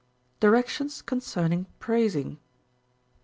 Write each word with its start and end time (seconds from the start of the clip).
Directions 0.39 1.03
concerning 1.03 1.67
Praising. 1.77 2.39